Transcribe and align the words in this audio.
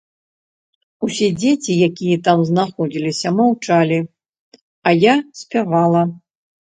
Усе 1.07 1.27
дзеці, 1.41 1.73
якія 1.89 2.17
там 2.27 2.37
знаходзіліся, 2.49 3.33
маўчалі, 3.41 3.99
а 4.89 4.95
я 4.97 5.13
спявала. 5.43 6.01